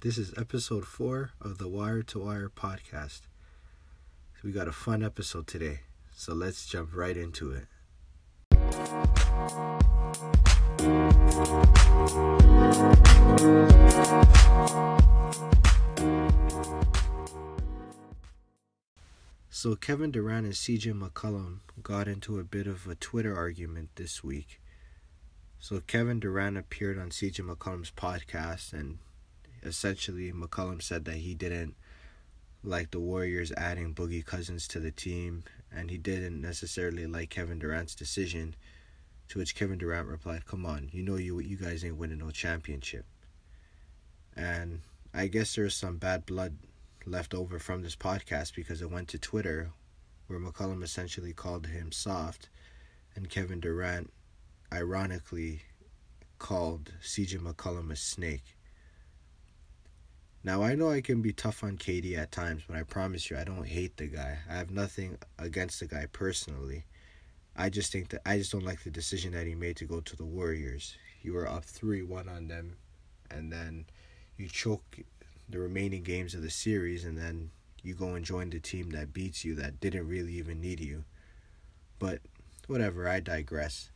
[0.00, 3.22] This is episode four of the Wire to Wire podcast.
[4.44, 5.80] We got a fun episode today,
[6.14, 7.66] so let's jump right into it.
[19.50, 24.22] So Kevin Durant and CJ McCollum got into a bit of a Twitter argument this
[24.22, 24.60] week.
[25.58, 28.98] So Kevin Durant appeared on CJ McCollum's podcast and
[29.68, 31.76] essentially McCollum said that he didn't
[32.64, 37.58] like the Warriors adding Boogie Cousins to the team and he didn't necessarily like Kevin
[37.58, 38.56] Durant's decision
[39.28, 42.30] to which Kevin Durant replied, "Come on, you know you you guys ain't winning no
[42.30, 43.04] championship."
[44.34, 44.80] And
[45.12, 46.56] I guess there's some bad blood
[47.04, 49.70] left over from this podcast because it went to Twitter
[50.26, 52.48] where McCollum essentially called him soft
[53.14, 54.12] and Kevin Durant
[54.72, 55.62] ironically
[56.38, 58.57] called CJ McCollum a snake.
[60.44, 63.36] Now I know I can be tough on KD at times, but I promise you
[63.36, 64.38] I don't hate the guy.
[64.48, 66.84] I have nothing against the guy personally.
[67.56, 70.00] I just think that I just don't like the decision that he made to go
[70.00, 70.96] to the Warriors.
[71.22, 72.76] You were up 3-1 on them
[73.30, 73.86] and then
[74.36, 75.00] you choke
[75.48, 77.50] the remaining games of the series and then
[77.82, 81.04] you go and join the team that beats you that didn't really even need you.
[81.98, 82.20] But
[82.68, 83.90] whatever, I digress.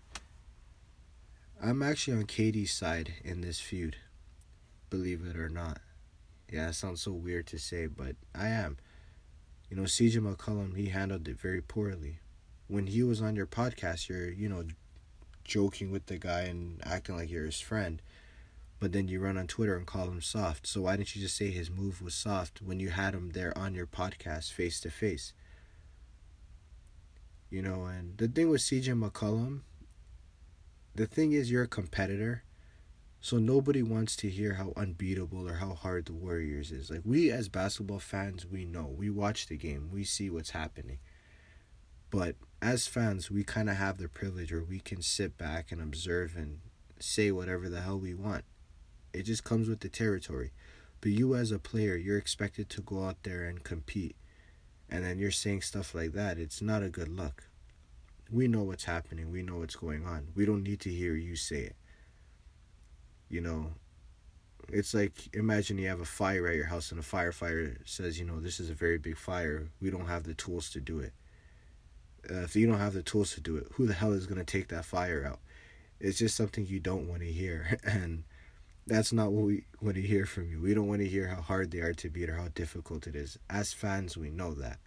[1.62, 3.96] I'm actually on KD's side in this feud,
[4.90, 5.78] believe it or not.
[6.52, 8.76] Yeah, it sounds so weird to say, but I am.
[9.70, 12.18] You know, CJ McCollum, he handled it very poorly.
[12.68, 14.64] When he was on your podcast, you're, you know,
[15.44, 18.02] joking with the guy and acting like you're his friend.
[18.80, 20.66] But then you run on Twitter and call him soft.
[20.66, 23.56] So why didn't you just say his move was soft when you had him there
[23.56, 25.32] on your podcast face to face?
[27.48, 29.60] You know, and the thing with CJ McCollum,
[30.94, 32.42] the thing is you're a competitor
[33.24, 36.90] so nobody wants to hear how unbeatable or how hard the Warriors is.
[36.90, 38.92] Like we as basketball fans, we know.
[38.98, 39.90] We watch the game.
[39.92, 40.98] We see what's happening.
[42.10, 45.80] But as fans, we kind of have the privilege where we can sit back and
[45.80, 46.58] observe and
[46.98, 48.44] say whatever the hell we want.
[49.12, 50.50] It just comes with the territory.
[51.00, 54.16] But you as a player, you're expected to go out there and compete.
[54.90, 56.38] And then you're saying stuff like that.
[56.38, 57.44] It's not a good look.
[58.32, 59.30] We know what's happening.
[59.30, 60.28] We know what's going on.
[60.34, 61.76] We don't need to hear you say it
[63.32, 63.72] you know
[64.68, 68.24] it's like imagine you have a fire at your house and a firefighter says you
[68.24, 69.68] know this is a very big fire.
[69.80, 71.12] We don't have the tools to do it.
[72.30, 74.38] Uh, if you don't have the tools to do it who the hell is going
[74.38, 75.40] to take that fire out?
[75.98, 78.24] It's just something you don't want to hear and
[78.86, 80.60] that's not what we want to hear from you.
[80.60, 83.16] We don't want to hear how hard they are to beat or how difficult it
[83.16, 83.38] is.
[83.48, 84.78] As fans we know that.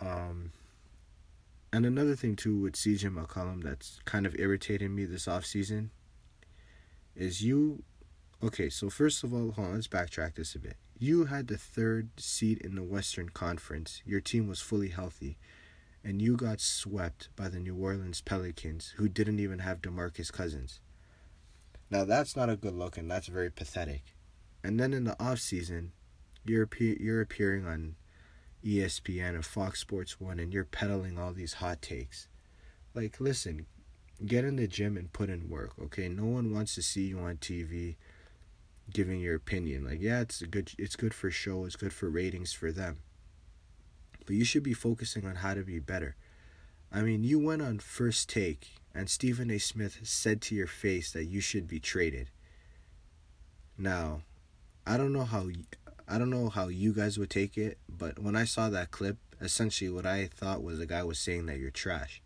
[0.00, 0.52] Um
[1.72, 5.90] and another thing too with CJ McCollum that's kind of irritating me this off season
[7.16, 7.82] is you
[8.42, 10.76] okay so first of all hold on, let's backtrack this a bit.
[10.98, 14.00] You had the third seed in the western conference.
[14.06, 15.36] Your team was fully healthy.
[16.04, 20.80] And you got swept by the new orleans pelicans who didn't even have demarcus cousins.
[21.90, 24.14] Now that's not a good look and that's very pathetic.
[24.62, 25.92] And then in the off season
[26.44, 27.96] you're you're appearing on
[28.64, 32.28] espn and fox sports 1 and you're peddling all these hot takes.
[32.94, 33.66] Like listen
[34.24, 36.08] get in the gym and put in work, okay?
[36.08, 37.96] No one wants to see you on TV
[38.92, 39.86] giving your opinion.
[39.86, 42.98] Like, yeah, it's good it's good for show, it's good for ratings for them.
[44.26, 46.16] But you should be focusing on how to be better.
[46.92, 49.58] I mean, you went on first take and Stephen A.
[49.58, 52.30] Smith said to your face that you should be traded.
[53.76, 54.22] Now,
[54.86, 55.48] I don't know how
[56.06, 59.16] I don't know how you guys would take it, but when I saw that clip,
[59.40, 62.22] essentially what I thought was the guy was saying that you're trash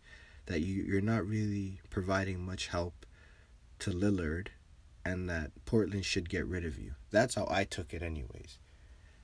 [0.49, 3.05] that you, you're not really providing much help
[3.77, 4.47] to Lillard
[5.05, 6.95] and that Portland should get rid of you.
[7.11, 8.57] That's how I took it, anyways.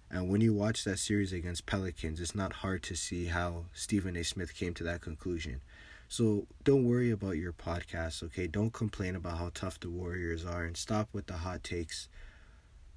[0.10, 4.16] And when you watch that series against Pelicans, it's not hard to see how Stephen
[4.16, 4.24] A.
[4.24, 5.62] Smith came to that conclusion.
[6.08, 8.46] So don't worry about your podcast, okay?
[8.46, 12.08] Don't complain about how tough the Warriors are and stop with the hot takes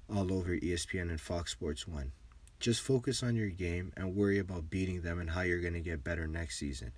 [0.07, 2.11] all over ESPN and Fox Sports 1.
[2.59, 5.79] Just focus on your game and worry about beating them and how you're going to
[5.79, 6.91] get better next season.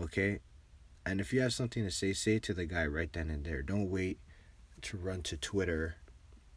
[0.00, 0.40] Okay?
[1.04, 3.44] And if you have something to say, say it to the guy right then and
[3.44, 3.62] there.
[3.62, 4.18] Don't wait
[4.82, 5.96] to run to Twitter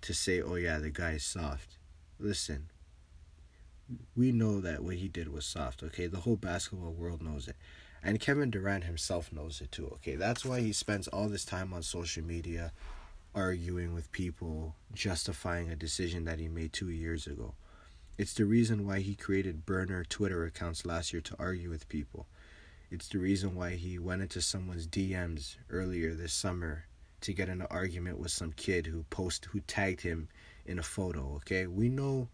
[0.01, 1.77] to say, oh yeah, the guy is soft.
[2.19, 2.69] Listen,
[4.15, 6.07] we know that what he did was soft, okay?
[6.07, 7.55] The whole basketball world knows it.
[8.03, 10.15] And Kevin Durant himself knows it too, okay?
[10.15, 12.71] That's why he spends all this time on social media
[13.35, 17.53] arguing with people, justifying a decision that he made two years ago.
[18.17, 22.27] It's the reason why he created burner Twitter accounts last year to argue with people.
[22.91, 26.85] It's the reason why he went into someone's DMs earlier this summer
[27.21, 30.27] to get in an argument with some kid who post who tagged him
[30.65, 31.67] in a photo, okay?
[31.67, 32.29] We know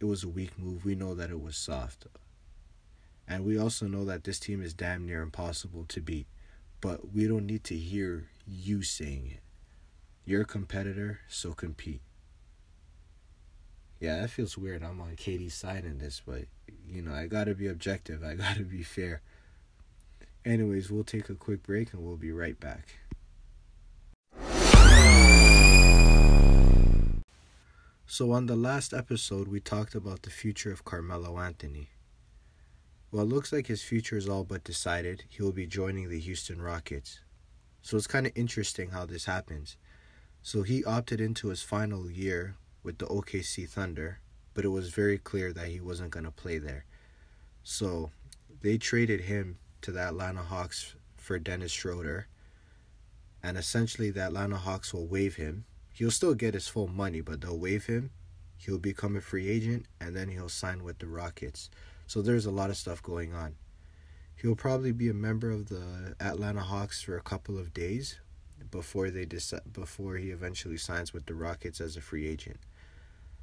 [0.00, 0.84] it was a weak move.
[0.84, 2.06] We know that it was soft.
[3.28, 6.26] And we also know that this team is damn near impossible to beat.
[6.80, 9.40] But we don't need to hear you saying it.
[10.24, 12.00] You're a competitor, so compete.
[14.00, 14.82] Yeah, that feels weird.
[14.82, 16.46] I'm on KD's side in this, but
[16.88, 18.24] you know, I gotta be objective.
[18.24, 19.20] I gotta be fair.
[20.44, 22.96] Anyways, we'll take a quick break and we'll be right back.
[28.06, 31.90] So, on the last episode, we talked about the future of Carmelo Anthony.
[33.12, 35.24] Well, it looks like his future is all but decided.
[35.28, 37.20] He will be joining the Houston Rockets.
[37.82, 39.76] So, it's kind of interesting how this happens.
[40.42, 44.20] So, he opted into his final year with the OKC Thunder,
[44.54, 46.86] but it was very clear that he wasn't going to play there.
[47.62, 48.10] So,
[48.62, 52.26] they traded him to the Atlanta Hawks for Dennis Schroeder.
[53.42, 55.64] And essentially, the Atlanta Hawks will waive him.
[55.92, 58.10] He'll still get his full money, but they'll waive him.
[58.56, 61.70] He'll become a free agent, and then he'll sign with the Rockets.
[62.06, 63.54] So there's a lot of stuff going on.
[64.36, 68.20] He'll probably be a member of the Atlanta Hawks for a couple of days
[68.70, 72.58] before they decide before he eventually signs with the Rockets as a free agent.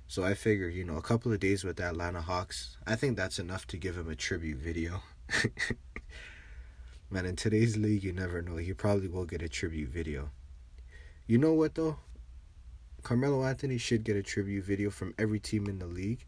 [0.07, 3.17] So I figure, you know, a couple of days with the Atlanta Hawks, I think
[3.17, 5.01] that's enough to give him a tribute video.
[7.09, 8.57] Man, in today's league, you never know.
[8.57, 10.29] He probably will get a tribute video.
[11.25, 11.99] You know what, though?
[13.01, 16.25] Carmelo Anthony should get a tribute video from every team in the league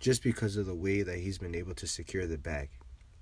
[0.00, 2.70] just because of the way that he's been able to secure the bag.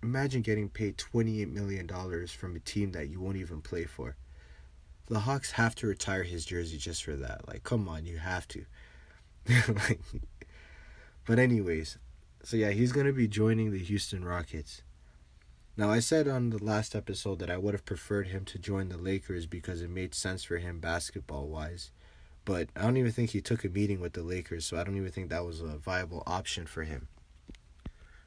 [0.02, 1.86] Imagine getting paid $28 million
[2.26, 4.16] from a team that you won't even play for.
[5.08, 7.46] The Hawks have to retire his jersey just for that.
[7.46, 8.64] Like, come on, you have to.
[9.68, 10.00] like,
[11.26, 11.98] but, anyways,
[12.42, 14.82] so yeah, he's going to be joining the Houston Rockets.
[15.76, 18.90] Now, I said on the last episode that I would have preferred him to join
[18.90, 21.90] the Lakers because it made sense for him basketball wise.
[22.44, 24.96] But I don't even think he took a meeting with the Lakers, so I don't
[24.96, 27.08] even think that was a viable option for him.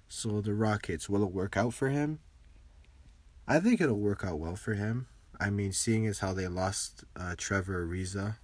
[0.10, 2.20] So, the Rockets, will it work out for him?
[3.48, 5.08] I think it'll work out well for him.
[5.40, 8.38] I mean, seeing as how they lost uh, Trevor Ariza,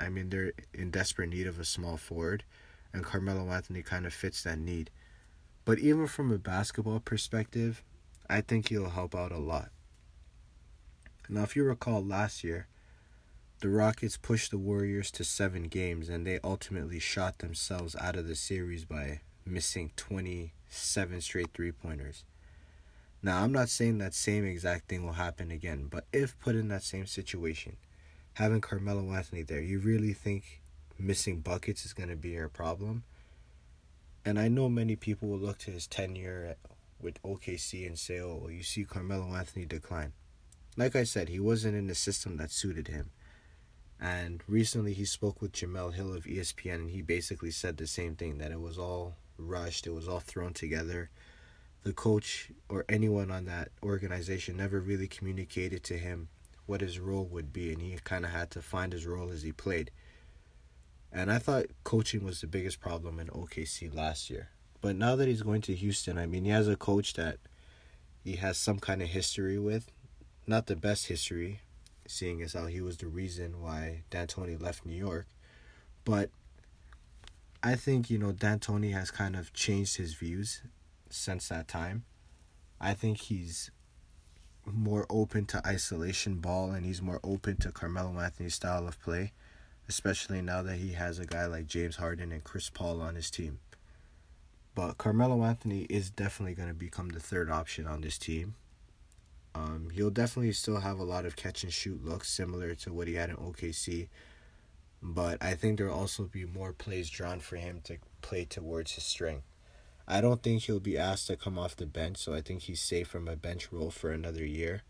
[0.00, 2.42] I mean, they're in desperate need of a small forward,
[2.92, 4.90] and Carmelo Anthony kind of fits that need.
[5.64, 7.84] But even from a basketball perspective,
[8.30, 9.70] I think he'll help out a lot.
[11.28, 12.68] Now, if you recall last year,
[13.60, 18.28] the Rockets pushed the Warriors to seven games and they ultimately shot themselves out of
[18.28, 22.24] the series by missing 27 straight three pointers.
[23.22, 26.68] Now, I'm not saying that same exact thing will happen again, but if put in
[26.68, 27.76] that same situation,
[28.34, 30.60] having Carmelo Anthony there, you really think
[30.98, 33.02] missing buckets is going to be your problem?
[34.24, 36.54] And I know many people will look to his tenure
[37.00, 40.12] with OKC and say, oh, you see Carmelo Anthony decline.
[40.76, 43.10] Like I said, he wasn't in the system that suited him.
[44.00, 48.14] And recently he spoke with Jemele Hill of ESPN and he basically said the same
[48.14, 51.10] thing that it was all rushed, it was all thrown together.
[51.82, 56.28] The coach or anyone on that organization never really communicated to him
[56.66, 59.42] what his role would be and he kind of had to find his role as
[59.42, 59.90] he played.
[61.10, 64.50] And I thought coaching was the biggest problem in OKC last year.
[64.80, 67.38] But now that he's going to Houston, I mean, he has a coach that
[68.22, 69.90] he has some kind of history with.
[70.46, 71.60] Not the best history,
[72.06, 75.26] seeing as how he was the reason why D'Antoni left New York.
[76.04, 76.30] But
[77.62, 80.62] I think, you know, D'Antoni has kind of changed his views
[81.10, 82.04] since that time.
[82.80, 83.70] I think he's
[84.64, 89.32] more open to isolation ball and he's more open to Carmelo Anthony's style of play,
[89.88, 93.30] especially now that he has a guy like James Harden and Chris Paul on his
[93.30, 93.58] team.
[94.78, 98.54] But Carmelo Anthony is definitely going to become the third option on this team.
[99.52, 103.08] Um, he'll definitely still have a lot of catch and shoot looks, similar to what
[103.08, 104.06] he had in OKC.
[105.02, 109.02] But I think there'll also be more plays drawn for him to play towards his
[109.02, 109.42] strength.
[110.06, 112.80] I don't think he'll be asked to come off the bench, so I think he's
[112.80, 114.82] safe from a bench role for another year.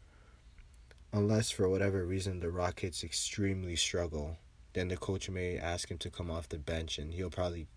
[1.14, 4.36] Unless, for whatever reason, the Rockets extremely struggle,
[4.74, 7.68] then the coach may ask him to come off the bench, and he'll probably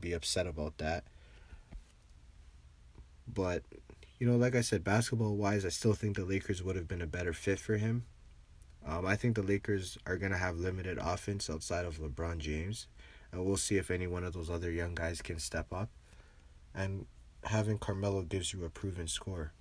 [0.00, 1.04] be upset about that.
[3.32, 3.62] But,
[4.18, 7.02] you know, like I said, basketball wise, I still think the Lakers would have been
[7.02, 8.04] a better fit for him.
[8.86, 12.88] Um, I think the Lakers are going to have limited offense outside of LeBron James.
[13.30, 15.88] And we'll see if any one of those other young guys can step up.
[16.74, 17.06] And
[17.44, 19.52] having Carmelo gives you a proven score.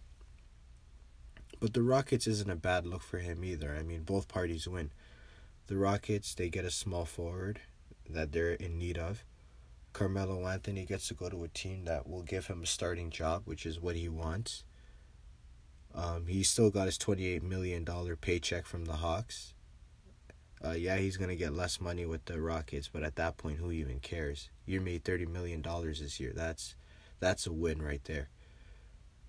[1.59, 3.75] But the Rockets isn't a bad look for him either.
[3.75, 4.91] I mean, both parties win.
[5.67, 7.61] The Rockets, they get a small forward
[8.09, 9.23] that they're in need of.
[9.93, 13.43] Carmelo Anthony gets to go to a team that will give him a starting job,
[13.45, 14.63] which is what he wants.
[15.93, 17.85] Um, he still got his $28 million
[18.21, 19.53] paycheck from the Hawks.
[20.63, 23.71] Uh, yeah, he's gonna get less money with the Rockets, but at that point, who
[23.71, 24.49] even cares?
[24.65, 26.33] You made thirty million dollars this year.
[26.35, 26.75] That's
[27.19, 28.29] that's a win right there.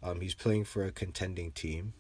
[0.03, 1.95] Um, he's playing for a contending team.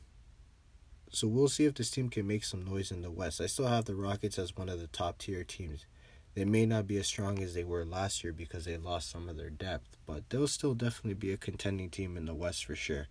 [1.10, 3.40] So we'll see if this team can make some noise in the West.
[3.40, 5.86] I still have the Rockets as one of the top tier teams.
[6.34, 9.28] They may not be as strong as they were last year because they lost some
[9.28, 12.74] of their depth, but they'll still definitely be a contending team in the West for
[12.74, 13.08] sure.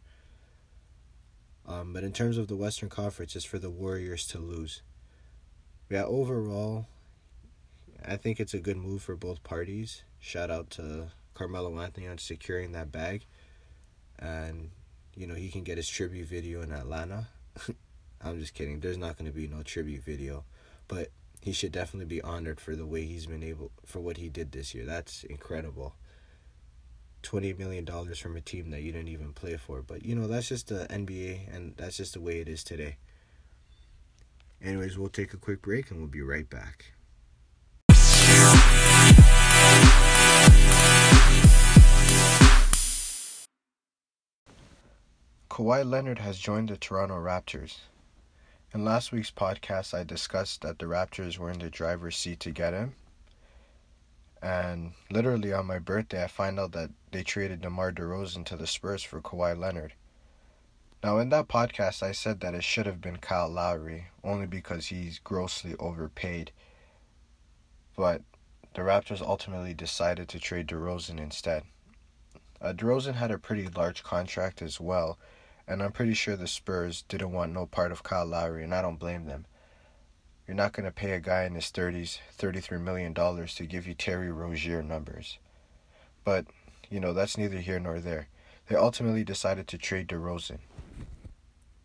[1.67, 4.81] Um, but in terms of the Western Conference, it's for the Warriors to lose.
[5.89, 6.87] Yeah, overall,
[8.03, 10.03] I think it's a good move for both parties.
[10.19, 13.25] Shout out to Carmelo Anthony on securing that bag.
[14.17, 14.71] And,
[15.15, 17.27] you know, he can get his tribute video in Atlanta.
[18.23, 18.79] I'm just kidding.
[18.79, 20.45] There's not going to be no tribute video.
[20.87, 21.09] But
[21.41, 24.51] he should definitely be honored for the way he's been able, for what he did
[24.51, 24.85] this year.
[24.85, 25.95] That's incredible.
[27.23, 29.81] $20 million from a team that you didn't even play for.
[29.81, 32.97] But, you know, that's just the NBA, and that's just the way it is today.
[34.61, 36.93] Anyways, we'll take a quick break and we'll be right back.
[45.49, 47.79] Kawhi Leonard has joined the Toronto Raptors.
[48.73, 52.51] In last week's podcast, I discussed that the Raptors were in the driver's seat to
[52.51, 52.95] get him.
[54.41, 58.65] And literally on my birthday, I find out that they traded DeMar DeRozan to the
[58.65, 59.93] Spurs for Kawhi Leonard.
[61.03, 64.85] Now, in that podcast, I said that it should have been Kyle Lowry, only because
[64.85, 66.53] he's grossly overpaid.
[67.97, 68.21] But
[68.73, 71.63] the Raptors ultimately decided to trade DeRozan instead.
[72.61, 75.19] Uh, DeRozan had a pretty large contract as well,
[75.67, 78.81] and I'm pretty sure the Spurs didn't want no part of Kyle Lowry, and I
[78.81, 79.45] don't blame them.
[80.47, 83.93] You're not going to pay a guy in his 30s $33 million to give you
[83.93, 85.37] Terry Rozier numbers.
[86.23, 86.45] But,
[86.89, 88.27] you know, that's neither here nor there.
[88.67, 90.59] They ultimately decided to trade DeRozan.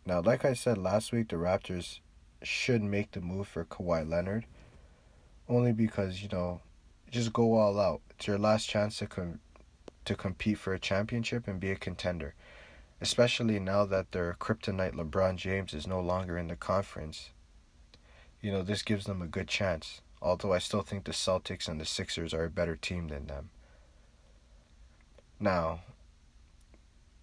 [0.05, 1.99] Now, like I said last week, the Raptors
[2.41, 4.45] should make the move for Kawhi Leonard.
[5.49, 6.61] Only because, you know,
[7.09, 8.01] just go all out.
[8.11, 9.39] It's your last chance to com-
[10.05, 12.33] to compete for a championship and be a contender
[12.99, 17.29] especially now that their kryptonite LeBron James is no longer in the conference.
[18.41, 21.79] You know, this gives them a good chance, although I still think the Celtics and
[21.79, 23.49] the Sixers are a better team than them.
[25.39, 25.81] Now,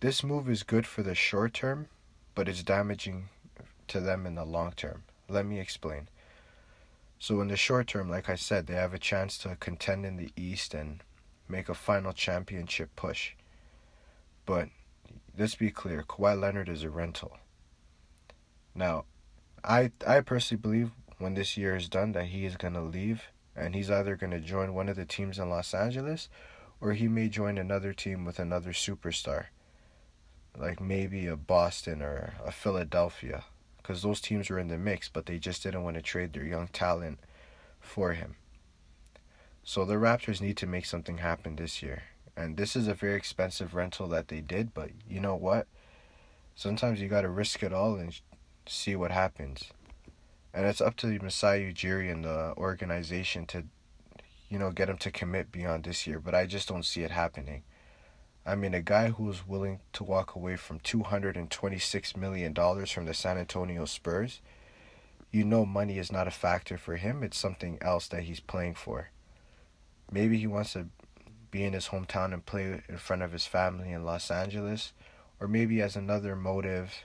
[0.00, 1.88] this move is good for the short term,
[2.35, 3.28] but it's damaging
[3.88, 5.04] to them in the long term.
[5.28, 6.09] Let me explain.
[7.19, 10.16] So, in the short term, like I said, they have a chance to contend in
[10.16, 11.02] the East and
[11.49, 13.33] make a final championship push.
[14.47, 14.69] But
[15.38, 17.38] let's be clear, Kawhi Leonard is a rental.
[18.75, 19.05] Now,
[19.62, 23.25] I I personally believe when this year is done that he is gonna leave
[23.57, 26.29] and he's either gonna join one of the teams in Los Angeles
[26.81, 29.47] or he may join another team with another superstar.
[30.57, 33.45] Like maybe a Boston or a Philadelphia.
[33.79, 36.45] Because those teams were in the mix, but they just didn't want to trade their
[36.45, 37.19] young talent
[37.81, 38.37] for him.
[39.62, 42.03] So the Raptors need to make something happen this year.
[42.37, 45.67] And this is a very expensive rental that they did, but you know what?
[46.57, 48.19] Sometimes you got to risk it all and
[48.67, 49.73] see what happens.
[50.53, 53.64] And it's up to the Masai Ujiri and the organization to,
[54.49, 56.21] you know, get him to commit beyond this year.
[56.21, 57.64] But I just don't see it happening.
[58.47, 63.38] I mean, a guy who's willing to walk away from $226 million from the San
[63.38, 64.41] Antonio Spurs,
[65.33, 67.23] you know, money is not a factor for him.
[67.23, 69.11] It's something else that he's playing for.
[70.12, 70.87] Maybe he wants to
[71.54, 74.92] be in his hometown and play in front of his family in Los Angeles,
[75.38, 77.04] or maybe as another motive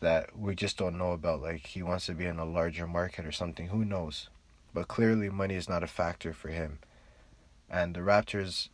[0.00, 3.24] that we just don't know about, like he wants to be in a larger market
[3.24, 3.68] or something.
[3.68, 4.28] Who knows?
[4.74, 6.80] But clearly, money is not a factor for him.
[7.70, 8.68] And the Raptors,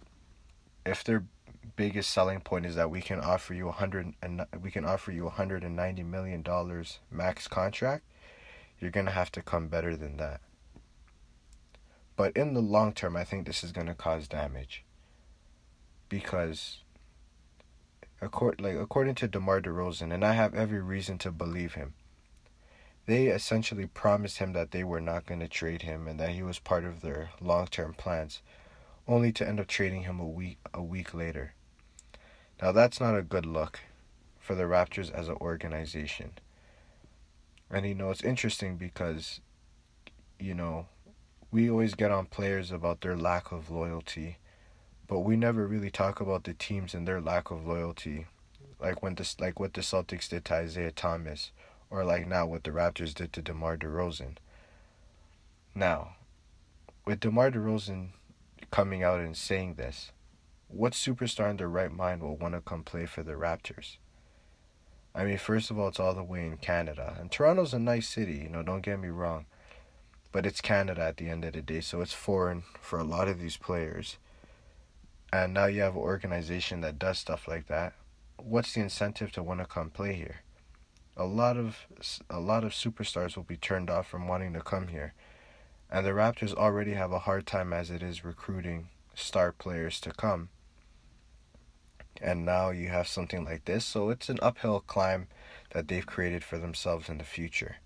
[0.86, 1.26] if their
[1.76, 5.12] biggest selling point is that we can offer you a hundred and we can offer
[5.12, 8.04] you a hundred and ninety million dollars max contract,
[8.80, 10.40] you're gonna have to come better than that.
[12.16, 14.84] But in the long term, I think this is going to cause damage.
[16.08, 16.78] Because,
[18.20, 21.94] according, like, according to DeMar DeRozan, and I have every reason to believe him,
[23.06, 26.42] they essentially promised him that they were not going to trade him and that he
[26.42, 28.42] was part of their long term plans,
[29.08, 31.54] only to end up trading him a week, a week later.
[32.60, 33.80] Now, that's not a good look
[34.38, 36.32] for the Raptors as an organization.
[37.70, 39.40] And you know, it's interesting because,
[40.38, 40.86] you know,
[41.52, 44.38] we always get on players about their lack of loyalty,
[45.06, 48.26] but we never really talk about the teams and their lack of loyalty.
[48.80, 51.52] Like when this like what the Celtics did to Isaiah Thomas,
[51.90, 54.38] or like now what the Raptors did to DeMar DeRozan.
[55.74, 56.16] Now,
[57.04, 58.08] with DeMar DeRozan
[58.70, 60.10] coming out and saying this,
[60.68, 63.98] what superstar in their right mind will want to come play for the Raptors?
[65.14, 67.14] I mean, first of all, it's all the way in Canada.
[67.20, 69.44] And Toronto's a nice city, you know, don't get me wrong.
[70.32, 73.28] But it's Canada at the end of the day, so it's foreign for a lot
[73.28, 74.16] of these players.
[75.32, 77.92] And now you have an organization that does stuff like that.
[78.38, 80.40] What's the incentive to want to come play here?
[81.16, 81.86] A lot of
[82.30, 85.12] a lot of superstars will be turned off from wanting to come here.
[85.90, 90.10] And the Raptors already have a hard time as it is recruiting star players to
[90.10, 90.48] come.
[92.20, 95.28] And now you have something like this, so it's an uphill climb
[95.70, 97.76] that they've created for themselves in the future.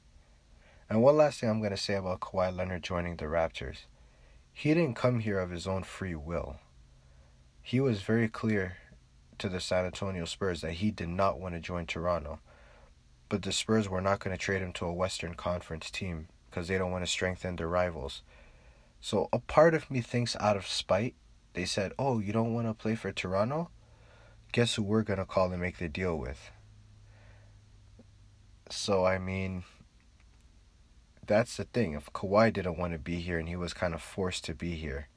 [0.89, 3.87] And one last thing I'm going to say about Kawhi Leonard joining the Raptors.
[4.53, 6.57] He didn't come here of his own free will.
[7.61, 8.77] He was very clear
[9.39, 12.39] to the San Antonio Spurs that he did not want to join Toronto.
[13.29, 16.69] But the Spurs were not going to trade him to a Western Conference team because
[16.69, 18.23] they don't want to strengthen their rivals.
[19.01, 21.15] So a part of me thinks out of spite,
[21.55, 23.71] they said, Oh, you don't want to play for Toronto?
[24.53, 26.51] Guess who we're going to call and make the deal with?
[28.71, 29.65] So, I mean,
[31.27, 31.95] that's the thing.
[31.95, 34.75] If Kawhi didn't want to be here and he was kind of forced to be
[34.75, 35.09] here,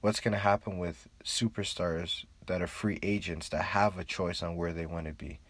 [0.00, 4.56] what's going to happen with superstars that are free agents that have a choice on
[4.56, 5.40] where they want to be?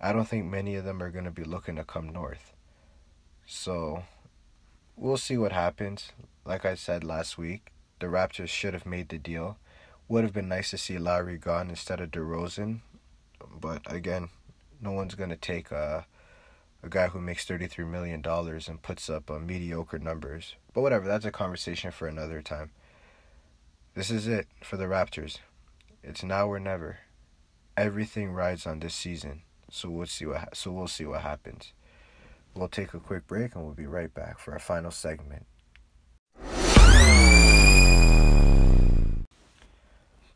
[0.00, 2.52] I don't think many of them are going to be looking to come north.
[3.46, 4.04] So,
[4.96, 6.12] we'll see what happens.
[6.44, 9.58] Like I said last week, the Raptors should have made the deal.
[10.08, 12.80] Would have been nice to see Lowry gone instead of DeRozan,
[13.60, 14.28] but again,
[14.80, 16.06] no one's gonna take a
[16.86, 20.54] a guy who makes thirty three million dollars and puts up uh, mediocre numbers.
[20.72, 22.70] But whatever, that's a conversation for another time.
[23.94, 25.38] This is it for the Raptors.
[26.02, 26.98] It's now or never.
[27.76, 31.72] Everything rides on this season, so we'll see what ha- so we'll see what happens.
[32.54, 35.46] We'll take a quick break and we'll be right back for our final segment.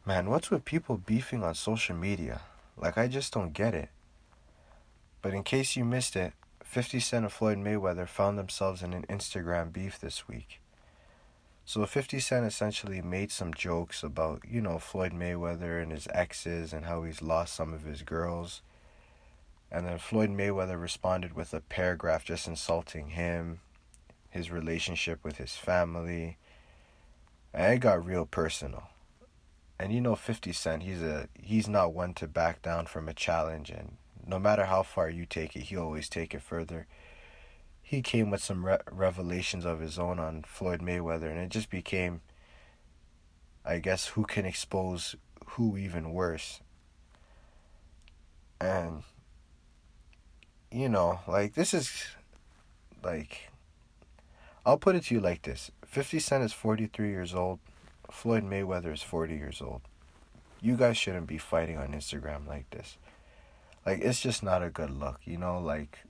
[0.04, 2.40] Man, what's with people beefing on social media?
[2.76, 3.90] Like, I just don't get it.
[5.22, 6.32] But in case you missed it,
[6.70, 10.60] 50 Cent and Floyd Mayweather found themselves in an Instagram beef this week.
[11.64, 16.72] So 50 Cent essentially made some jokes about, you know, Floyd Mayweather and his exes
[16.72, 18.62] and how he's lost some of his girls.
[19.68, 23.58] And then Floyd Mayweather responded with a paragraph just insulting him,
[24.28, 26.36] his relationship with his family.
[27.52, 28.90] And it got real personal
[29.80, 33.14] and you know 50 Cent, he's a he's not one to back down from a
[33.14, 36.86] challenge and no matter how far you take it, he always take it further.
[37.82, 41.70] He came with some re- revelations of his own on Floyd Mayweather and it just
[41.70, 42.20] became
[43.64, 45.16] I guess who can expose
[45.48, 46.60] who even worse.
[48.60, 49.02] And
[50.70, 52.06] you know, like this is
[53.02, 53.50] like
[54.64, 55.70] I'll put it to you like this.
[55.86, 57.58] 50 Cent is 43 years old
[58.10, 59.82] Floyd Mayweather is 40 years old.
[60.60, 62.98] You guys shouldn't be fighting on Instagram like this.
[63.84, 65.58] Like, it's just not a good look, you know?
[65.58, 66.00] Like,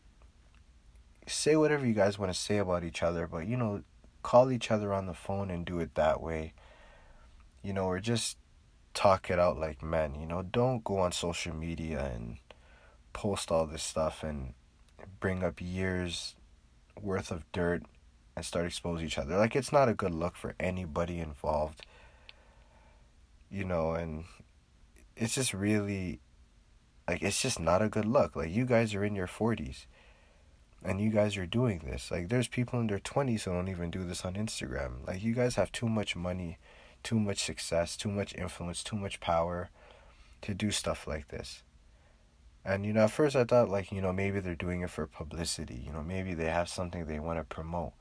[1.26, 3.82] say whatever you guys want to say about each other, but, you know,
[4.22, 6.52] call each other on the phone and do it that way.
[7.62, 8.38] You know, or just
[8.94, 10.42] talk it out like men, you know?
[10.42, 12.38] Don't go on social media and
[13.12, 14.54] post all this stuff and
[15.20, 16.34] bring up years
[17.00, 17.82] worth of dirt
[18.36, 19.36] and start exposing each other.
[19.36, 21.84] Like it's not a good look for anybody involved
[23.50, 24.24] you know, and
[25.16, 26.20] it's just really
[27.10, 28.36] like it's just not a good look.
[28.36, 29.86] Like you guys are in your 40s
[30.84, 32.08] and you guys are doing this.
[32.08, 35.04] Like there's people in their 20s who don't even do this on Instagram.
[35.08, 36.58] Like you guys have too much money,
[37.02, 39.70] too much success, too much influence, too much power
[40.42, 41.64] to do stuff like this.
[42.64, 45.08] And you know, at first I thought like, you know, maybe they're doing it for
[45.08, 47.92] publicity, you know, maybe they have something they want to promote.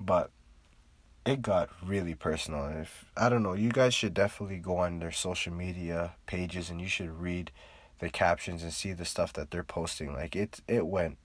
[0.00, 0.32] But
[1.24, 2.66] it got really personal.
[2.66, 6.80] If I don't know, you guys should definitely go on their social media pages and
[6.80, 7.52] you should read
[7.98, 10.12] the captions and see the stuff that they're posting.
[10.12, 11.18] Like it it went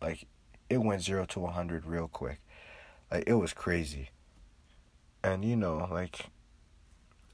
[0.00, 0.26] like
[0.68, 2.40] it went 0 to 100 real quick.
[3.10, 4.10] Like it was crazy.
[5.22, 6.26] And you know, like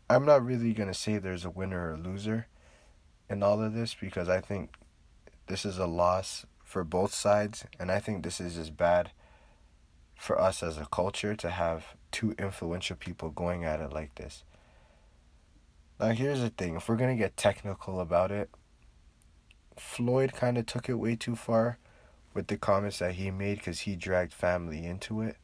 [0.08, 2.46] I'm not really going to say there's a winner or a loser
[3.30, 4.74] in all of this because I think
[5.46, 9.10] this is a loss for both sides and I think this is as bad
[10.16, 14.44] for us as a culture to have two influential people going at it like this.
[16.02, 18.50] Now, here's the thing if we're going to get technical about it,
[19.76, 21.78] Floyd kind of took it way too far
[22.34, 25.36] with the comments that he made because he dragged family into it.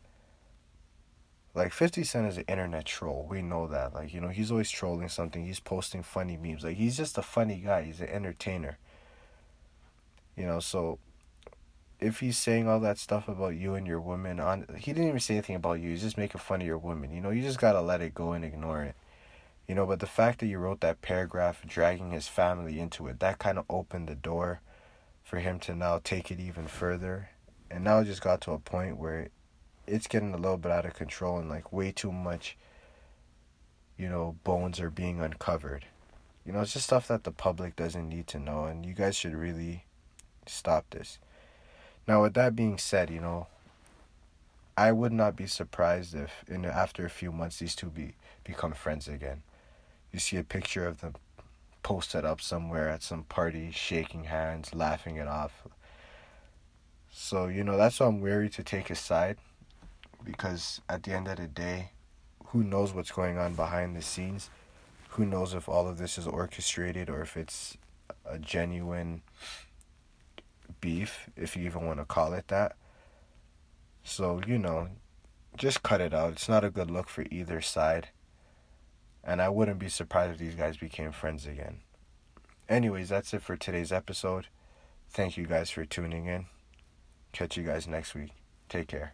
[1.55, 3.25] Like 50 Cent is an internet troll.
[3.31, 3.94] We know that.
[3.94, 5.47] Like, you know, he's always trolling something.
[5.47, 6.64] He's posting funny memes.
[6.64, 7.85] Like, he's just a funny guy.
[7.85, 8.79] He's an entertainer.
[10.37, 10.99] You know, so
[12.01, 15.21] if he's saying all that stuff about you and your woman on he didn't even
[15.21, 17.59] say anything about you he's just making fun of your woman you know you just
[17.59, 18.94] gotta let it go and ignore it
[19.68, 23.20] you know but the fact that you wrote that paragraph dragging his family into it
[23.20, 24.61] that kind of opened the door
[25.28, 27.28] for him to now take it even further.
[27.70, 29.28] And now it just got to a point where
[29.87, 32.57] it's getting a little bit out of control and like way too much
[33.98, 35.85] you know bones are being uncovered.
[36.46, 39.16] You know it's just stuff that the public doesn't need to know and you guys
[39.16, 39.85] should really
[40.46, 41.18] stop this.
[42.07, 43.48] Now with that being said you know
[44.78, 48.72] i would not be surprised if in after a few months these two be become
[48.72, 49.42] friends again
[50.12, 51.14] you see a picture of them
[51.83, 55.62] posted up somewhere at some party shaking hands laughing it off
[57.11, 59.37] so you know that's why i'm wary to take his side
[60.25, 61.90] because at the end of the day,
[62.47, 64.51] who knows what's going on behind the scenes?
[65.11, 67.77] Who knows if all of this is orchestrated or if it's
[68.27, 69.23] a genuine
[70.81, 72.77] beef, if you even want to call it that.
[74.05, 74.88] So, you know,
[75.57, 76.33] just cut it out.
[76.33, 78.09] It's not a good look for either side.
[79.29, 81.81] And I wouldn't be surprised if these guys became friends again.
[82.67, 84.47] Anyways, that's it for today's episode.
[85.11, 86.47] Thank you guys for tuning in.
[87.33, 88.31] Catch you guys next week.
[88.71, 89.12] Take care.